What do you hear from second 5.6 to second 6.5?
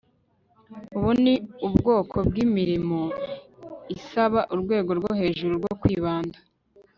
kwibanda